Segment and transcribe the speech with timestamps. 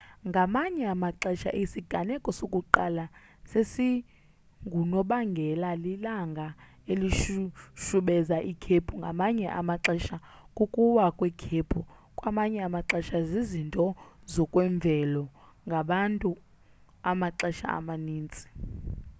[0.29, 3.05] ngamanye amaxesha isiganeko sokuqala
[3.51, 6.47] sesingunobangela lilanga
[6.91, 10.15] elishushubeza ikhephu ngamanye amaxesha
[10.57, 11.79] kukuwa kwekhephu
[12.17, 13.85] kwamanye amaxesha zizinto
[14.33, 15.23] zokwemvelo
[15.67, 16.29] ngabantu
[17.11, 18.45] amaxesha amaninzi